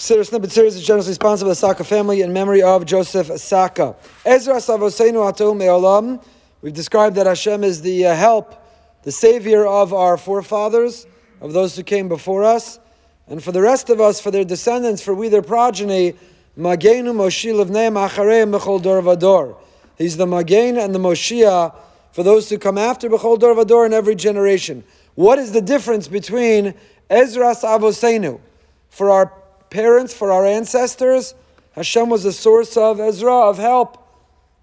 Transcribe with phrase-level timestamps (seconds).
[0.00, 3.94] Siddur Snippet series is generously sponsored by the Saka family in memory of Joseph Saka.
[4.24, 6.24] Ezra Savoseinu Atum Me'olam.
[6.62, 8.66] We've described that Hashem is the uh, help,
[9.02, 11.06] the savior of our forefathers,
[11.42, 12.78] of those who came before us.
[13.26, 16.14] And for the rest of us, for their descendants, for we their progeny,
[16.58, 19.58] Magenu Moshi Levneim Achareim Bechol Dor Vador.
[19.98, 21.76] He's the Magain and the Moshiach
[22.12, 24.82] for those who come after Bechol Dor Vador in every generation.
[25.14, 26.72] What is the difference between
[27.10, 28.40] Ezra Savoseinu
[28.88, 29.26] for our
[29.70, 31.34] parents, for our ancestors,
[31.72, 34.06] Hashem was a source of Ezra, of help.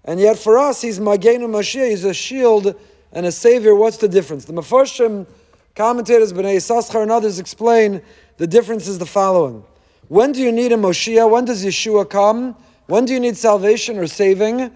[0.04, 2.74] And yet for us, He's Magenu Mashiach, He's a shield
[3.12, 3.74] and a savior.
[3.74, 4.44] What's the difference?
[4.44, 5.26] The Mefarshim,
[5.74, 8.02] commentators, Bnei Yissaschar, and others explain
[8.36, 9.64] the difference is the following.
[10.08, 11.30] When do you need a Moshiach?
[11.30, 12.54] When does Yeshua come?
[12.86, 14.70] When do you need salvation or saving?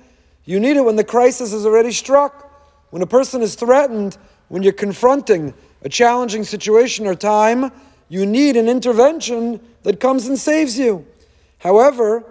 [0.45, 2.51] You need it when the crisis is already struck.
[2.91, 4.19] When a person is threatened,
[4.49, 7.73] when you're confronting a challenging situation or time,
[8.13, 11.07] you need an intervention that comes and saves you.
[11.57, 12.23] However,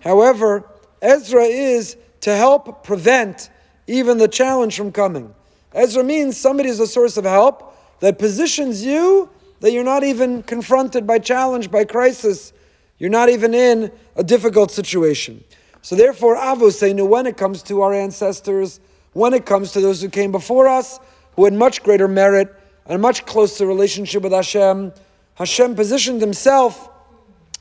[0.00, 0.68] however,
[1.00, 3.48] Ezra is to help prevent
[3.86, 5.32] even the challenge from coming.
[5.72, 10.42] Ezra means somebody is a source of help that positions you that you're not even
[10.42, 12.52] confronted by challenge, by crisis.
[12.98, 15.44] You're not even in a difficult situation.
[15.82, 18.80] So therefore, Avosenu, when it comes to our ancestors,
[19.12, 20.98] when it comes to those who came before us,
[21.36, 22.52] who had much greater merit
[22.86, 24.92] and a much closer relationship with Hashem,
[25.38, 26.90] Hashem positioned himself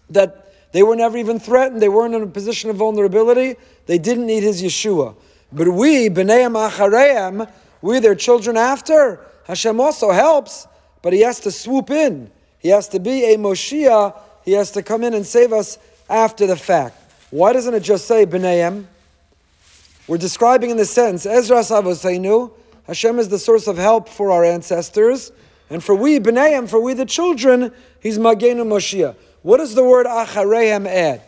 [0.09, 4.25] that they were never even threatened, they weren't in a position of vulnerability, they didn't
[4.25, 5.15] need his Yeshua.
[5.53, 7.49] But we, B'nai Achareim,
[7.83, 10.67] we their children after, Hashem also helps,
[11.03, 12.31] but he has to swoop in.
[12.59, 15.77] He has to be a Moshiach, he has to come in and save us
[16.09, 16.99] after the fact.
[17.29, 18.85] Why doesn't it just say B'naiim?
[20.07, 22.51] We're describing in the sense, Ezra Savoseinu,
[22.87, 25.31] Hashem is the source of help for our ancestors,
[25.69, 29.15] and for we, B'naiim, for we the children, he's Magenu Moshiach.
[29.41, 31.21] What does the word Achareim add?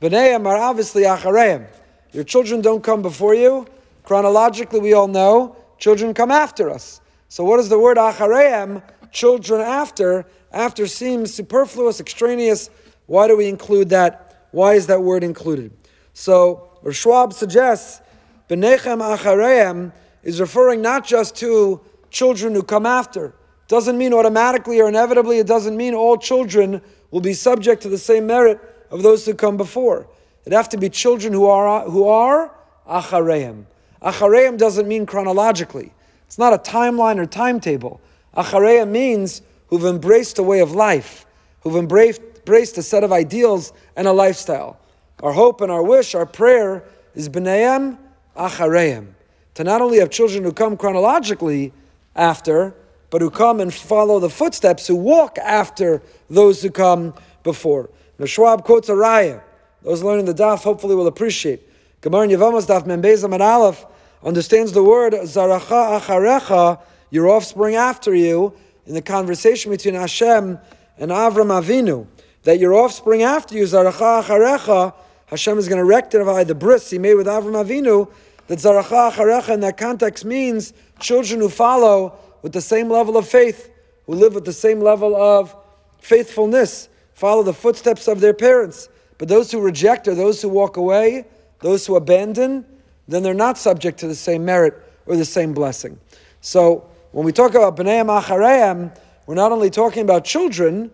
[0.00, 1.66] B'naiim are obviously Achareim.
[2.12, 3.66] Your children don't come before you.
[4.04, 7.00] Chronologically, we all know children come after us.
[7.28, 8.82] So what is the word Achareim?
[9.10, 10.26] Children after.
[10.52, 12.70] After seems superfluous, extraneous.
[13.06, 14.48] Why do we include that?
[14.52, 15.72] Why is that word included?
[16.12, 18.00] So, Schwab suggests,
[18.48, 19.92] B'nechem Achareim
[20.22, 21.80] is referring not just to
[22.10, 23.34] children who come after,
[23.74, 26.80] doesn't mean automatically or inevitably, it doesn't mean all children
[27.10, 30.06] will be subject to the same merit of those who come before.
[30.44, 32.54] It have to be children who are who are
[32.88, 33.64] achareim.
[34.00, 35.92] Achareim doesn't mean chronologically.
[36.26, 38.00] It's not a timeline or timetable.
[38.36, 41.26] Achareim means who've embraced a way of life,
[41.62, 44.78] who've embraced, embraced a set of ideals and a lifestyle.
[45.20, 46.84] Our hope and our wish, our prayer
[47.16, 47.98] is b'nayim
[48.36, 49.14] achareim.
[49.54, 51.72] To not only have children who come chronologically
[52.14, 52.76] after,
[53.14, 57.14] but who come and follow the footsteps, who walk after those who come
[57.44, 57.88] before.
[58.18, 59.40] Now Schwab quotes a raya.
[59.82, 61.62] Those learning the daf hopefully will appreciate.
[62.00, 63.86] Gemara Yevamos daf Membezam and Aleph
[64.24, 66.80] understands the word Zaracha Acharecha,
[67.10, 68.52] your offspring after you,
[68.84, 70.58] in the conversation between Hashem
[70.98, 72.08] and Avram Avinu,
[72.42, 74.92] that your offspring after you, Zaracha Acharecha,
[75.26, 78.10] Hashem is going to rectify the bris he made with Avram Avinu,
[78.48, 83.26] that Zaracha Acharecha in that context means children who follow with the same level of
[83.26, 83.70] faith,
[84.04, 85.56] who live with the same level of
[86.00, 88.90] faithfulness, follow the footsteps of their parents.
[89.16, 91.24] But those who reject or those who walk away,
[91.60, 92.66] those who abandon,
[93.08, 94.74] then they're not subject to the same merit
[95.06, 95.98] or the same blessing.
[96.42, 98.94] So when we talk about B'nai Achareim,
[99.26, 100.90] we're not only talking about children,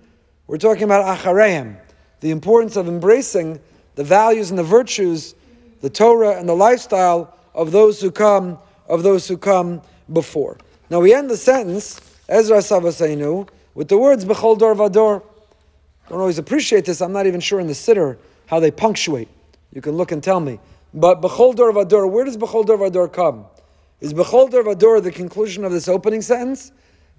[0.46, 1.76] we're talking about Achareim,
[2.20, 3.58] the importance of embracing
[3.96, 5.34] the values and the virtues,
[5.80, 8.56] the Torah and the lifestyle of those who come,
[8.86, 9.82] of those who come
[10.12, 10.56] before.
[10.90, 15.22] Now we end the sentence, Ezra Savaseinu, with the words Bechol Dor Vador.
[16.08, 17.00] Don't always appreciate this.
[17.00, 19.28] I'm not even sure in the siddur how they punctuate.
[19.72, 20.58] You can look and tell me.
[20.92, 23.46] But Bechol Dor Vador, where does Bechol Dor Vador come?
[24.00, 26.72] Is Bechol Dor Vador the conclusion of this opening sentence?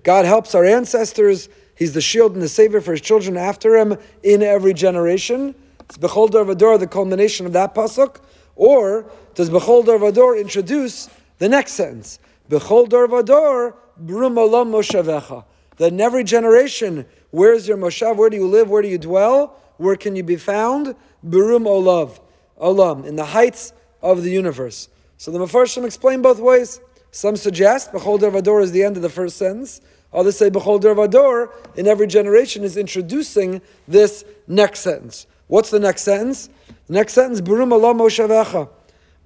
[0.03, 1.47] God helps our ancestors.
[1.75, 5.55] He's the shield and the savior for his children after him in every generation.
[5.89, 8.17] Is Bechol Dor Vador the culmination of that pasuk?
[8.57, 12.19] Or does Bechol Dor Vador introduce the next sentence?
[12.49, 15.45] B'chol dor vador, brum olam moshavecha.
[15.77, 18.17] That in every generation, where's your moshav?
[18.17, 18.69] Where do you live?
[18.69, 19.57] Where do you dwell?
[19.77, 20.95] Where can you be found?
[21.27, 22.19] Birum olav,
[22.61, 24.89] olam, in the heights of the universe.
[25.17, 26.79] So the Mefarshim explain both ways.
[27.11, 29.81] Some suggest B'chol dor vador is the end of the first sentence.
[30.13, 35.27] Others say B'chol dor vador in every generation is introducing this next sentence.
[35.47, 36.49] What's the next sentence?
[36.87, 38.69] The next sentence, Barum olam moshavecha.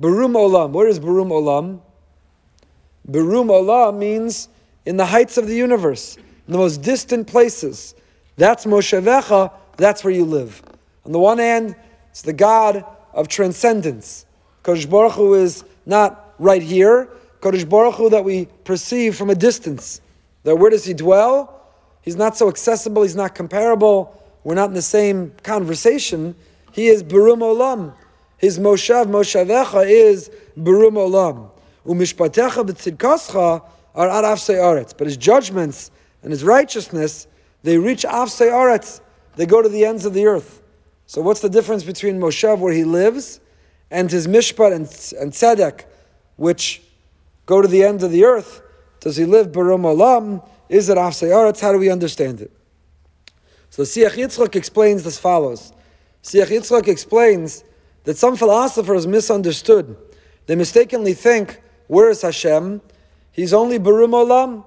[0.02, 0.72] Barum olam.
[0.72, 1.82] Where is Barum olam?
[3.10, 4.50] Berum Allah means
[4.86, 7.96] in the heights of the universe, in the most distant places.
[8.38, 10.62] That's Moshevecha, that's where you live.
[11.06, 11.76] On the one hand,
[12.12, 14.26] it's the God of transcendence.
[14.64, 17.10] Kodesh Baruch Hu is not right here.
[17.42, 20.02] Kodesh Baruch Hu that we perceive from a distance.
[20.44, 21.62] That where does he dwell?
[22.02, 26.36] He's not so accessible, he's not comparable, we're not in the same conversation.
[26.72, 27.94] He is Barum Olam.
[28.38, 31.50] His Moshav, Moshavecha is Barum Olam.
[31.86, 34.98] Umishpatecha b'tzidkoscha are ad afsei aretz.
[34.98, 35.92] But his judgments
[36.24, 37.28] and his righteousness,
[37.64, 39.02] they reach afsei aretz.
[39.36, 40.62] They go to the ends of the earth.
[41.08, 43.40] So what's the difference between Moshav, where he lives,
[43.92, 44.86] and his Mishpat and,
[45.22, 45.86] and Tzedek,
[46.38, 46.82] which
[47.46, 48.62] go to the end of the earth?
[49.00, 50.48] Does he live Barum Olam?
[50.68, 51.62] Is it Afsei Aretz?
[51.62, 52.52] How do we understand it?
[53.70, 55.74] So Siach Yitzchak explains as follows.
[56.24, 57.64] Siach Yitzchak explains
[58.06, 59.96] that some philosophers misunderstood.
[60.48, 62.82] They mistakenly think, where is Hashem?
[63.32, 64.66] He's only Barum Olam.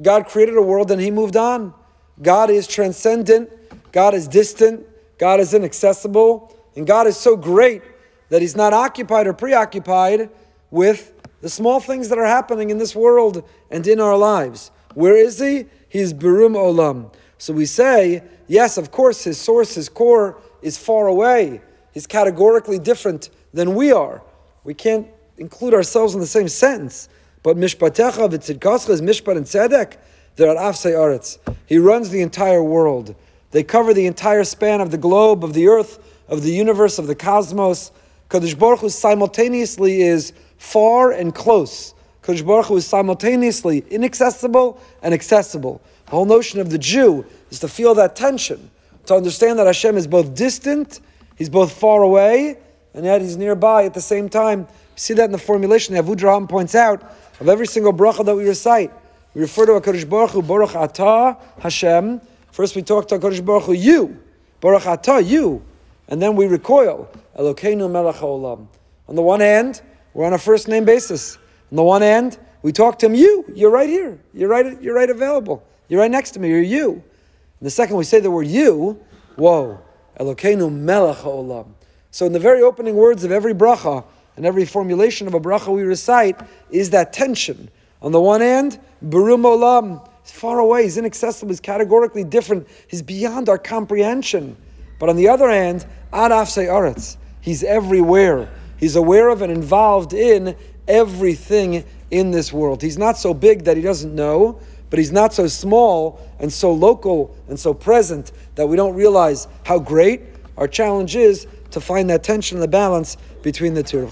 [0.00, 1.74] God created a world and he moved on.
[2.22, 3.50] God is transcendent.
[3.92, 4.86] God is distant.
[5.18, 6.54] God is inaccessible.
[6.76, 7.82] And God is so great
[8.28, 10.30] that he's not occupied or preoccupied
[10.70, 14.70] with the small things that are happening in this world and in our lives.
[14.94, 15.66] Where is he?
[15.88, 17.12] He's Barum Olam.
[17.38, 21.60] So we say, yes, of course, his source, his core is far away.
[21.92, 24.22] He's categorically different than we are.
[24.64, 25.06] We can't
[25.38, 27.08] include ourselves in the same sentence.
[27.42, 29.96] But Mishpatecha v'tzidkascha is Mishpat and Tzedek.
[30.36, 31.38] They're at Afsei Aretz.
[31.66, 33.14] He runs the entire world.
[33.52, 35.98] They cover the entire span of the globe, of the earth,
[36.28, 37.92] of the universe, of the cosmos.
[38.28, 41.94] Kadosh Baruch Hu simultaneously is far and close.
[42.22, 45.80] Kadosh Baruch Hu is simultaneously inaccessible and accessible.
[46.06, 48.70] The whole notion of the Jew is to feel that tension,
[49.06, 51.00] to understand that Hashem is both distant,
[51.36, 52.58] He's both far away,
[52.94, 54.66] and yet He's nearby at the same time.
[54.96, 57.02] See that in the formulation that Avudraham points out
[57.38, 58.92] of every single bracha that we recite.
[59.34, 62.20] We refer to HaKadosh Baruch Hu, Baruch Atah Hashem.
[62.50, 64.18] First we talk to HaKadosh Baruch Hu, you.
[64.60, 65.62] Baruch Atah, you.
[66.08, 67.08] And then we recoil.
[67.38, 68.66] Elokeinu melech haolam.
[69.08, 69.82] On the one hand,
[70.14, 71.36] we're on a first name basis.
[71.70, 73.44] On the one hand, we talk to him, you.
[73.54, 74.18] You're right here.
[74.32, 75.62] You're right, you're right available.
[75.88, 76.48] You're right next to me.
[76.48, 76.92] You're you.
[76.92, 78.98] And the second we say the word you,
[79.36, 79.80] whoa.
[80.18, 81.66] Elokeinu melech haolam.
[82.10, 84.04] So in the very opening words of every bracha,
[84.36, 86.38] and every formulation of a bracha we recite
[86.70, 87.68] is that tension.
[88.02, 93.02] On the one hand, Barum Olam, he's far away, he's inaccessible, he's categorically different, he's
[93.02, 94.56] beyond our comprehension.
[94.98, 98.48] But on the other hand, Ad Afsei Aretz, he's everywhere.
[98.78, 100.56] He's aware of and involved in
[100.86, 102.82] everything in this world.
[102.82, 104.60] He's not so big that he doesn't know,
[104.90, 109.48] but he's not so small and so local and so present that we don't realize
[109.64, 110.22] how great
[110.56, 114.08] our challenge is to find that tension and the balance between the two.